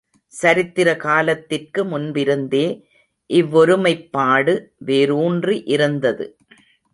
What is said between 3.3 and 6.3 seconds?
இவ்வொருமைப்பாடு வேரூன்றி இருந்தது.